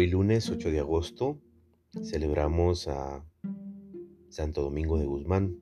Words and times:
Hoy 0.00 0.06
lunes 0.06 0.48
8 0.48 0.70
de 0.70 0.78
agosto 0.80 1.42
celebramos 2.02 2.88
a 2.88 3.22
Santo 4.30 4.62
Domingo 4.62 4.96
de 4.98 5.04
Guzmán, 5.04 5.60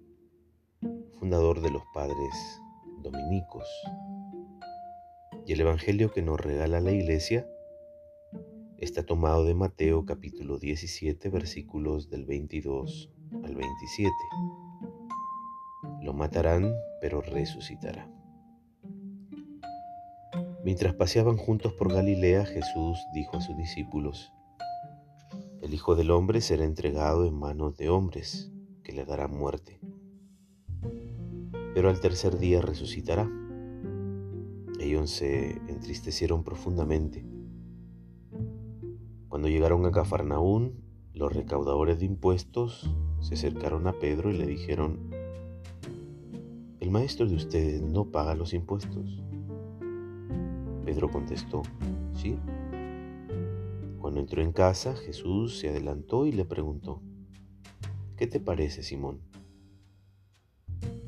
fundador 1.19 1.61
de 1.61 1.73
los 1.73 1.83
padres 1.93 2.63
dominicos. 3.03 3.67
Y 5.45 5.55
el 5.55 5.63
Evangelio 5.63 6.13
que 6.13 6.23
nos 6.23 6.41
regala 6.41 6.81
la 6.81 6.93
iglesia 6.93 7.49
está 8.77 9.05
tomado 9.05 9.45
de 9.45 9.57
Mateo 9.57 10.07
capítulo 10.07 10.61
17 10.61 11.31
versículos 11.31 12.09
del 12.09 12.25
22 12.25 13.11
al 13.43 13.57
27. 13.57 14.09
Lo 16.01 16.13
matarán, 16.13 16.73
pero 17.01 17.23
resucitará. 17.23 18.09
Mientras 20.65 20.95
paseaban 20.95 21.37
juntos 21.37 21.73
por 21.73 21.93
Galilea, 21.93 22.45
Jesús 22.45 22.99
dijo 23.15 23.37
a 23.37 23.41
sus 23.41 23.57
discípulos, 23.57 24.33
El 25.63 25.73
Hijo 25.73 25.95
del 25.95 26.11
Hombre 26.11 26.41
será 26.41 26.65
entregado 26.65 27.27
en 27.27 27.35
manos 27.35 27.77
de 27.77 27.89
hombres, 27.89 28.51
que 28.83 28.93
le 28.93 29.05
darán 29.05 29.37
muerte. 29.37 29.81
Pero 31.75 31.91
al 31.91 32.01
tercer 32.01 32.39
día 32.39 32.61
resucitará. 32.61 33.31
Ellos 34.81 35.11
se 35.11 35.53
entristecieron 35.69 36.43
profundamente. 36.43 37.25
Cuando 39.29 39.49
llegaron 39.49 39.85
a 39.87 39.93
Cafarnaún, 39.93 40.83
los 41.15 41.33
recaudadores 41.33 41.99
de 42.01 42.07
impuestos 42.07 42.91
se 43.21 43.35
acercaron 43.35 43.87
a 43.87 43.93
Pedro 43.93 44.31
y 44.31 44.39
le 44.39 44.47
dijeron, 44.47 45.11
El 46.81 46.91
maestro 46.91 47.29
de 47.29 47.37
ustedes 47.37 47.83
no 47.83 48.07
paga 48.07 48.35
los 48.35 48.55
impuestos. 48.55 49.23
Pedro 50.89 51.11
contestó, 51.11 51.61
sí. 52.15 52.39
Cuando 54.01 54.21
entró 54.21 54.41
en 54.41 54.53
casa, 54.53 54.97
Jesús 54.97 55.59
se 55.59 55.69
adelantó 55.69 56.25
y 56.25 56.33
le 56.33 56.47
preguntó, 56.47 57.03
¿qué 58.17 58.27
te 58.27 58.41
parece, 58.41 58.83
Simón? 58.83 59.21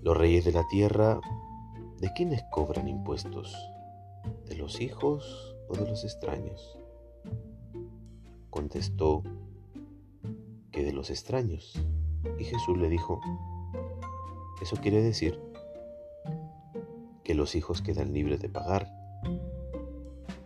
Los 0.02 0.19
reyes 0.19 0.44
de 0.44 0.52
la 0.52 0.69
tierra, 0.69 1.19
¿de 1.98 2.12
quiénes 2.14 2.42
cobran 2.50 2.88
impuestos? 2.88 3.56
¿De 4.44 4.54
los 4.54 4.82
hijos 4.82 5.56
o 5.70 5.77
de 5.77 5.88
los 5.88 6.04
extraños? 6.04 6.78
Contestó 8.50 9.22
que 10.72 10.84
de 10.84 10.92
los 10.92 11.08
extraños. 11.08 11.82
Y 12.38 12.44
Jesús 12.44 12.76
le 12.76 12.91
dijo, 12.91 13.19
eso 14.60 14.76
quiere 14.76 15.00
decir 15.00 15.41
que 17.24 17.34
los 17.34 17.54
hijos 17.54 17.80
quedan 17.80 18.12
libres 18.12 18.41
de 18.41 18.50
pagar 18.50 19.00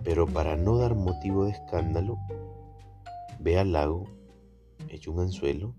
pero 0.04 0.26
para 0.26 0.56
no 0.56 0.76
dar 0.76 0.94
motivo 0.94 1.46
de 1.46 1.52
escándalo, 1.52 2.18
ve 3.40 3.58
al 3.58 3.72
lago, 3.72 4.04
echa 4.88 5.10
un 5.10 5.20
anzuelo 5.20 5.74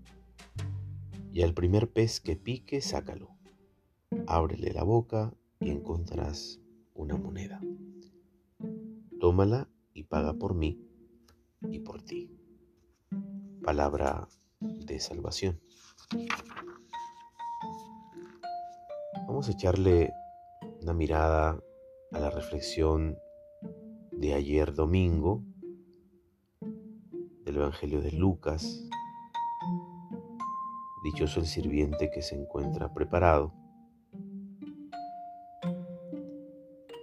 y 1.32 1.42
al 1.42 1.54
primer 1.54 1.90
pez 1.92 2.20
que 2.20 2.34
pique, 2.34 2.80
sácalo. 2.80 3.30
Ábrele 4.26 4.72
la 4.72 4.82
boca 4.82 5.32
y 5.60 5.70
encontrarás 5.70 6.60
una 6.94 7.16
moneda. 7.16 7.60
Tómala 9.20 9.68
y 9.94 10.04
paga 10.04 10.34
por 10.34 10.54
mí 10.54 10.80
y 11.62 11.78
por 11.80 12.02
ti. 12.02 12.30
Palabra 13.62 14.28
de 14.60 14.98
salvación. 14.98 15.60
Vamos 19.26 19.48
a 19.48 19.52
echarle 19.52 20.12
una 20.82 20.94
mirada 20.94 21.60
a 22.12 22.18
la 22.18 22.30
reflexión 22.30 23.18
de 24.16 24.32
ayer 24.32 24.72
domingo 24.72 25.44
del 27.44 27.56
Evangelio 27.56 28.00
de 28.00 28.12
Lucas. 28.12 28.88
Dichoso 31.04 31.40
el 31.40 31.46
sirviente 31.46 32.10
que 32.10 32.22
se 32.22 32.34
encuentra 32.34 32.92
preparado. 32.94 33.52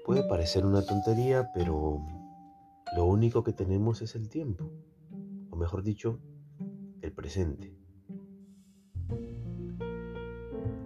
Puede 0.05 0.23
parecer 0.27 0.65
una 0.65 0.81
tontería, 0.81 1.51
pero 1.53 2.03
lo 2.95 3.05
único 3.05 3.43
que 3.43 3.53
tenemos 3.53 4.01
es 4.01 4.15
el 4.15 4.27
tiempo, 4.27 4.69
o 5.51 5.55
mejor 5.55 5.83
dicho, 5.83 6.19
el 7.01 7.13
presente. 7.13 7.77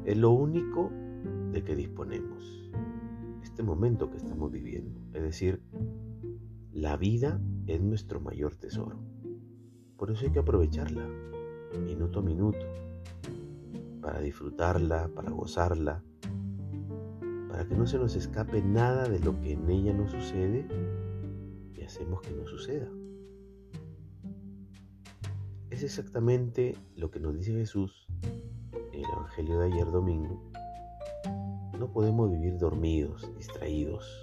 Es 0.06 0.18
lo 0.18 0.32
único 0.32 0.92
de 1.52 1.64
que 1.64 1.76
disponemos, 1.76 2.70
este 3.42 3.64
momento 3.64 4.12
que 4.12 4.18
estamos 4.18 4.52
viviendo, 4.52 5.02
es 5.14 5.24
decir, 5.24 5.64
la 6.78 6.96
vida 6.96 7.42
es 7.66 7.82
nuestro 7.82 8.20
mayor 8.20 8.56
tesoro. 8.56 9.00
Por 9.98 10.12
eso 10.12 10.26
hay 10.26 10.32
que 10.32 10.38
aprovecharla, 10.38 11.10
minuto 11.84 12.20
a 12.20 12.22
minuto, 12.22 12.68
para 14.00 14.20
disfrutarla, 14.20 15.10
para 15.16 15.32
gozarla, 15.32 16.04
para 17.50 17.68
que 17.68 17.74
no 17.74 17.88
se 17.88 17.98
nos 17.98 18.16
escape 18.16 18.62
nada 18.62 19.10
de 19.10 19.20
lo 19.20 19.42
que 19.42 19.54
en 19.54 19.68
ella 19.72 19.92
nos 19.92 20.12
sucede 20.12 20.68
y 21.74 21.82
hacemos 21.82 22.22
que 22.22 22.36
no 22.36 22.46
suceda. 22.46 22.88
Es 25.72 25.82
exactamente 25.82 26.76
lo 26.96 27.10
que 27.10 27.20
nos 27.20 27.36
dice 27.36 27.54
Jesús 27.54 28.06
en 28.94 29.00
el 29.04 29.10
Evangelio 29.12 29.58
de 29.62 29.66
ayer 29.74 29.88
domingo. 29.88 30.52
No 31.80 31.92
podemos 31.92 32.30
vivir 32.30 32.60
dormidos, 32.60 33.28
distraídos, 33.36 34.22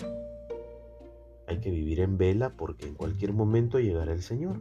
hay 1.46 1.60
que 1.60 1.70
vivir 1.70 2.00
en 2.00 2.18
vela 2.18 2.56
porque 2.56 2.86
en 2.86 2.94
cualquier 2.94 3.32
momento 3.32 3.78
llegará 3.78 4.12
el 4.12 4.22
Señor. 4.22 4.60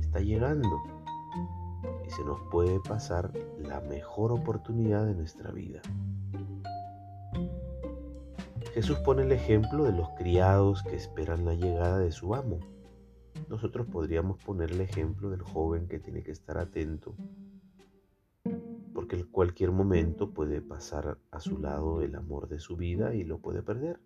Está 0.00 0.20
llegando 0.20 0.82
y 2.06 2.10
se 2.10 2.24
nos 2.24 2.40
puede 2.50 2.80
pasar 2.80 3.32
la 3.58 3.80
mejor 3.80 4.32
oportunidad 4.32 5.06
de 5.06 5.14
nuestra 5.14 5.50
vida. 5.50 5.80
Jesús 8.74 8.98
pone 8.98 9.22
el 9.22 9.32
ejemplo 9.32 9.84
de 9.84 9.92
los 9.92 10.08
criados 10.10 10.82
que 10.82 10.96
esperan 10.96 11.44
la 11.44 11.54
llegada 11.54 11.98
de 11.98 12.12
su 12.12 12.34
amo. 12.34 12.60
Nosotros 13.48 13.86
podríamos 13.86 14.42
poner 14.42 14.72
el 14.72 14.80
ejemplo 14.80 15.30
del 15.30 15.42
joven 15.42 15.88
que 15.88 15.98
tiene 15.98 16.22
que 16.22 16.32
estar 16.32 16.58
atento 16.58 17.14
porque 18.98 19.14
en 19.14 19.26
cualquier 19.26 19.70
momento 19.70 20.32
puede 20.32 20.60
pasar 20.60 21.18
a 21.30 21.38
su 21.38 21.58
lado 21.58 22.02
el 22.02 22.16
amor 22.16 22.48
de 22.48 22.58
su 22.58 22.76
vida 22.76 23.14
y 23.14 23.22
lo 23.22 23.38
puede 23.38 23.62
perder. 23.62 24.00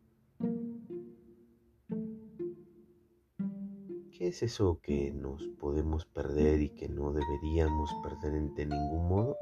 ¿Qué 4.23 4.29
es 4.29 4.45
eso 4.45 4.79
que 4.81 5.11
nos 5.13 5.49
podemos 5.59 6.07
perder 6.07 6.63
y 6.63 6.69
que 6.69 6.89
no 6.89 7.13
deberíamos 7.13 7.93
perder 8.05 8.41
de 8.53 8.67
ningún 8.67 9.09
modo? 9.09 9.37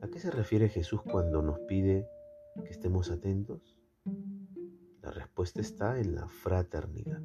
¿A 0.00 0.08
qué 0.08 0.18
se 0.18 0.30
refiere 0.30 0.70
Jesús 0.70 1.02
cuando 1.02 1.42
nos 1.42 1.58
pide 1.68 2.08
que 2.64 2.70
estemos 2.70 3.10
atentos? 3.10 3.76
La 5.02 5.10
respuesta 5.10 5.60
está 5.60 6.00
en 6.00 6.14
la 6.14 6.28
fraternidad. 6.28 7.20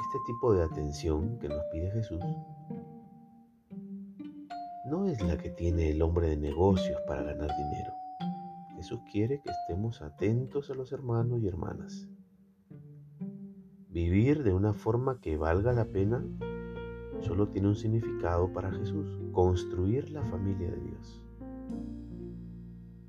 Este 0.00 0.18
tipo 0.26 0.54
de 0.54 0.64
atención 0.64 1.38
que 1.38 1.50
nos 1.50 1.62
pide 1.70 1.90
Jesús 1.90 2.24
no 4.86 5.04
es 5.08 5.20
la 5.20 5.36
que 5.36 5.50
tiene 5.50 5.90
el 5.90 6.00
hombre 6.00 6.30
de 6.30 6.38
negocios 6.38 6.98
para 7.06 7.22
ganar 7.22 7.50
dinero. 7.54 7.92
Jesús 8.76 9.00
quiere 9.12 9.42
que 9.42 9.50
estemos 9.50 10.00
atentos 10.00 10.70
a 10.70 10.74
los 10.74 10.90
hermanos 10.90 11.42
y 11.42 11.48
hermanas 11.48 12.08
Vivir 13.92 14.42
de 14.42 14.54
una 14.54 14.72
forma 14.72 15.20
que 15.20 15.36
valga 15.36 15.74
la 15.74 15.84
pena 15.84 16.24
solo 17.20 17.48
tiene 17.48 17.68
un 17.68 17.76
significado 17.76 18.50
para 18.50 18.72
Jesús, 18.72 19.20
construir 19.32 20.10
la 20.10 20.22
familia 20.22 20.70
de 20.70 20.80
Dios. 20.80 21.22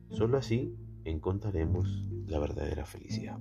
Solo 0.10 0.38
así 0.38 0.76
encontraremos 1.06 2.06
la 2.28 2.38
verdadera 2.40 2.86
felicidad. 2.86 3.40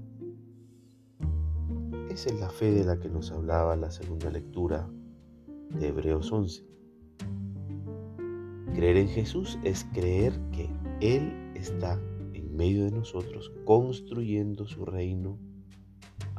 Esa 2.11 2.31
es 2.31 2.39
la 2.39 2.49
fe 2.49 2.71
de 2.71 2.85
la 2.85 3.01
que 3.01 3.09
nos 3.09 3.33
hablaba 3.33 3.75
la 3.75 3.91
segunda 3.91 4.31
lectura 4.31 4.89
de 5.81 5.89
Hebreos 5.89 6.31
11. 6.31 6.65
Creer 8.73 8.99
en 8.99 9.09
Jesús 9.09 9.59
es 9.65 9.85
creer 9.93 10.33
que 10.53 10.71
Él 11.01 11.53
está 11.57 12.01
en 12.35 12.55
medio 12.55 12.85
de 12.85 12.93
nosotros 12.93 13.53
construyendo 13.65 14.65
su 14.69 14.85
reino 14.85 15.41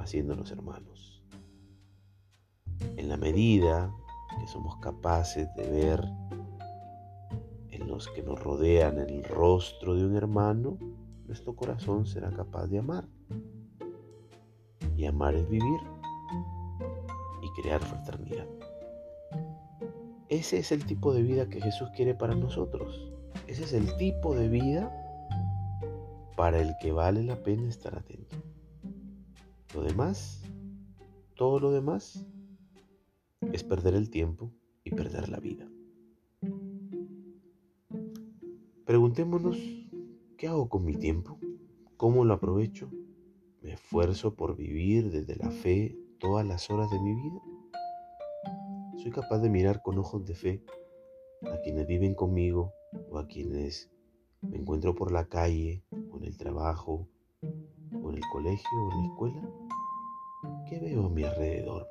haciéndonos 0.03 0.51
hermanos. 0.51 1.23
En 2.97 3.09
la 3.09 3.17
medida 3.17 3.93
que 4.39 4.47
somos 4.47 4.77
capaces 4.77 5.47
de 5.55 5.69
ver 5.69 6.03
en 7.71 7.87
los 7.87 8.07
que 8.09 8.21
nos 8.21 8.41
rodean 8.43 8.99
el 8.99 9.23
rostro 9.23 9.95
de 9.95 10.05
un 10.05 10.15
hermano, 10.15 10.77
nuestro 11.25 11.55
corazón 11.55 12.05
será 12.05 12.31
capaz 12.31 12.67
de 12.67 12.79
amar. 12.79 13.07
Y 14.95 15.05
amar 15.05 15.33
es 15.33 15.49
vivir 15.49 15.79
y 17.41 17.61
crear 17.61 17.81
fraternidad. 17.81 18.47
Ese 20.29 20.59
es 20.59 20.71
el 20.71 20.85
tipo 20.85 21.13
de 21.13 21.23
vida 21.23 21.49
que 21.49 21.61
Jesús 21.61 21.89
quiere 21.95 22.13
para 22.13 22.35
nosotros. 22.35 23.11
Ese 23.47 23.63
es 23.63 23.73
el 23.73 23.95
tipo 23.97 24.35
de 24.35 24.49
vida 24.49 24.91
para 26.35 26.59
el 26.59 26.75
que 26.81 26.91
vale 26.91 27.23
la 27.23 27.35
pena 27.35 27.69
estar 27.69 27.97
atento. 27.97 28.35
Lo 29.73 29.81
demás 29.81 30.43
todo 31.35 31.59
lo 31.59 31.71
demás 31.71 32.25
es 33.51 33.63
perder 33.63 33.95
el 33.95 34.09
tiempo 34.09 34.51
y 34.83 34.91
perder 34.91 35.29
la 35.29 35.39
vida. 35.39 35.67
Preguntémonos, 38.85 39.57
¿qué 40.37 40.47
hago 40.47 40.69
con 40.69 40.85
mi 40.85 40.95
tiempo? 40.95 41.39
¿Cómo 41.97 42.23
lo 42.23 42.35
aprovecho? 42.35 42.91
¿Me 43.61 43.73
esfuerzo 43.73 44.35
por 44.35 44.55
vivir 44.55 45.09
desde 45.09 45.35
la 45.37 45.49
fe 45.49 45.97
todas 46.19 46.45
las 46.45 46.69
horas 46.69 46.91
de 46.91 46.99
mi 46.99 47.15
vida? 47.15 47.41
¿Soy 49.01 49.09
capaz 49.09 49.39
de 49.39 49.49
mirar 49.49 49.81
con 49.81 49.97
ojos 49.97 50.23
de 50.25 50.35
fe 50.35 50.63
a 51.51 51.59
quienes 51.61 51.87
viven 51.87 52.13
conmigo 52.13 52.73
o 53.09 53.17
a 53.17 53.27
quienes 53.27 53.91
me 54.41 54.57
encuentro 54.57 54.93
por 54.93 55.11
la 55.11 55.25
calle 55.25 55.83
o 56.11 56.17
en 56.17 56.25
el 56.25 56.37
trabajo 56.37 57.07
o 57.41 58.09
en 58.11 58.17
el 58.17 58.23
colegio 58.31 58.85
o 58.85 58.91
en 58.91 58.97
la 58.99 59.05
escuela? 59.05 59.62
¿Qué 60.67 60.79
veo 60.79 61.05
a 61.05 61.09
mi 61.09 61.23
alrededor? 61.23 61.87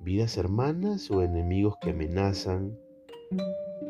¿Vidas 0.00 0.36
hermanas 0.36 1.10
o 1.10 1.22
enemigos 1.22 1.76
que 1.80 1.90
amenazan 1.90 2.76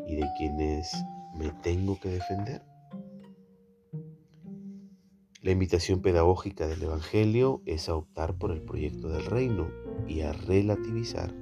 y 0.07 0.15
de 0.15 0.25
quienes 0.37 0.93
me 1.35 1.51
tengo 1.61 1.99
que 1.99 2.09
defender? 2.09 2.61
La 5.41 5.51
invitación 5.51 6.01
pedagógica 6.01 6.67
del 6.67 6.83
Evangelio 6.83 7.61
es 7.65 7.89
a 7.89 7.95
optar 7.95 8.37
por 8.37 8.51
el 8.51 8.61
proyecto 8.61 9.09
del 9.09 9.25
reino 9.25 9.67
y 10.07 10.21
a 10.21 10.31
relativizar 10.31 11.33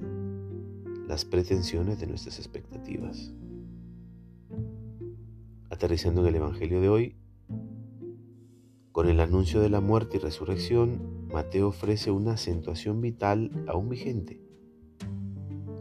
las 1.07 1.23
pretensiones 1.23 1.99
de 1.99 2.07
nuestras 2.07 2.39
expectativas. 2.39 3.31
Aterrizando 5.69 6.21
en 6.21 6.27
el 6.27 6.35
Evangelio 6.35 6.81
de 6.81 6.89
hoy, 6.89 7.15
con 8.91 9.07
el 9.07 9.19
anuncio 9.19 9.61
de 9.61 9.69
la 9.69 9.81
muerte 9.81 10.17
y 10.17 10.19
resurrección, 10.19 11.20
Mateo 11.31 11.69
ofrece 11.69 12.11
una 12.11 12.33
acentuación 12.33 13.01
vital 13.01 13.65
aún 13.67 13.89
vigente. 13.89 14.41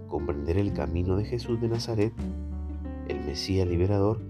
Comprender 0.07 0.59
el 0.59 0.73
camino 0.73 1.17
de 1.17 1.25
Jesús 1.25 1.61
de 1.61 1.69
Nazaret, 1.69 2.13
el 3.09 3.21
Mesías 3.25 3.67
liberador, 3.67 4.21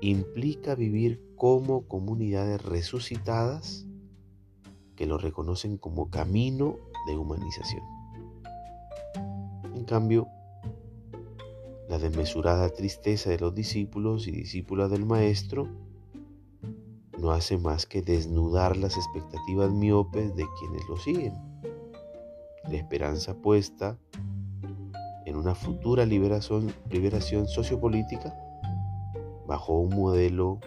implica 0.00 0.74
vivir 0.74 1.22
como 1.36 1.88
comunidades 1.88 2.62
resucitadas 2.62 3.86
que 4.96 5.06
lo 5.06 5.18
reconocen 5.18 5.78
como 5.78 6.10
camino 6.10 6.76
de 7.06 7.16
humanización. 7.16 7.82
En 9.74 9.84
cambio, 9.84 10.28
la 11.88 11.98
desmesurada 11.98 12.68
tristeza 12.70 13.30
de 13.30 13.38
los 13.38 13.54
discípulos 13.54 14.26
y 14.26 14.30
discípulas 14.30 14.90
del 14.90 15.04
Maestro 15.06 15.68
no 17.18 17.30
hace 17.30 17.58
más 17.58 17.86
que 17.86 18.02
desnudar 18.02 18.76
las 18.76 18.96
expectativas 18.96 19.70
miopes 19.72 20.34
de 20.34 20.46
quienes 20.58 20.88
lo 20.88 20.96
siguen. 20.96 21.34
La 22.68 22.76
esperanza 22.76 23.34
puesta 23.34 23.98
en 25.26 25.36
una 25.36 25.54
futura 25.54 26.06
liberación, 26.06 26.72
sociopolítica 27.48 28.34
bajo 29.46 29.78
un 29.78 29.94
modelo 29.94 30.60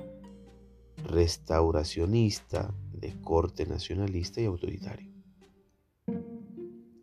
restauracionista 1.06 2.74
de 2.94 3.20
corte 3.22 3.66
nacionalista 3.66 4.42
y 4.42 4.46
autoritario, 4.46 5.12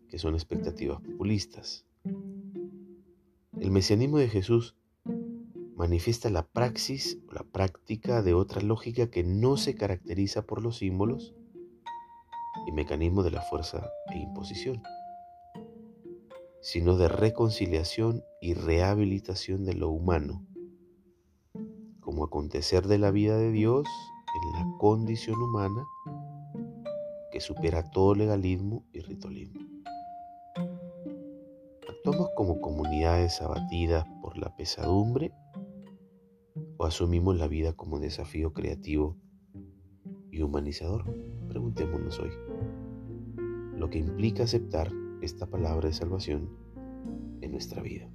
que 0.09 0.19
son 0.19 0.35
expectativas 0.35 1.01
populistas. 1.01 1.85
El 3.61 3.71
mesianismo 3.71 4.19
de 4.19 4.29
Jesús 4.29 4.77
manifiesta 5.85 6.31
la 6.31 6.47
praxis 6.47 7.19
o 7.29 7.35
la 7.35 7.43
práctica 7.43 8.23
de 8.23 8.33
otra 8.33 8.63
lógica 8.63 9.11
que 9.11 9.23
no 9.23 9.59
se 9.59 9.75
caracteriza 9.75 10.47
por 10.47 10.63
los 10.63 10.79
símbolos 10.79 11.35
y 12.67 12.73
mecanismos 12.73 13.23
de 13.27 13.33
la 13.33 13.43
fuerza 13.43 13.91
e 14.11 14.17
imposición, 14.17 14.83
sino 16.63 16.97
de 16.97 17.09
reconciliación 17.09 18.25
y 18.41 18.55
rehabilitación 18.55 19.67
de 19.67 19.75
lo 19.75 19.91
humano 19.91 20.47
como 22.01 22.25
acontecer 22.25 22.87
de 22.87 22.97
la 22.97 23.11
vida 23.11 23.37
de 23.37 23.53
Dios 23.53 23.87
en 24.43 24.53
la 24.53 24.79
condición 24.79 25.37
humana 25.43 25.85
que 27.31 27.41
supera 27.41 27.91
todo 27.91 28.15
legalismo 28.15 28.87
y 28.95 29.01
ritualismo. 29.01 29.61
¿Actuamos 31.91 32.31
como 32.37 32.59
comunidades 32.63 33.43
abatidas 33.43 34.07
por 34.23 34.39
la 34.39 34.49
pesadumbre 34.57 35.35
asumimos 36.87 37.37
la 37.37 37.49
vida 37.49 37.73
como 37.73 38.01
desafío 38.01 38.53
creativo 38.53 39.17
y 40.31 40.43
humanizador? 40.43 41.05
Preguntémonos 41.49 42.19
hoy. 42.19 42.31
Lo 43.77 43.91
que 43.91 43.99
implica 43.99 44.45
aceptar 44.45 44.93
esta 45.21 45.47
palabra 45.47 45.89
de 45.89 45.95
salvación 45.95 46.49
en 47.41 47.53
nuestra 47.53 47.83
vida. 47.83 48.09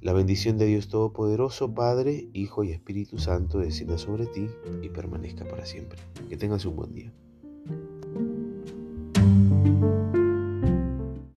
La 0.00 0.12
bendición 0.12 0.58
de 0.58 0.66
Dios 0.66 0.88
Todopoderoso, 0.88 1.72
Padre, 1.72 2.28
Hijo 2.34 2.62
y 2.62 2.72
Espíritu 2.72 3.18
Santo, 3.18 3.58
descienda 3.58 3.96
sobre 3.96 4.26
ti 4.26 4.48
y 4.82 4.90
permanezca 4.90 5.46
para 5.46 5.64
siempre. 5.64 5.98
Que 6.28 6.36
tengas 6.36 6.66
un 6.66 6.76
buen 6.76 6.92
día. 6.92 7.12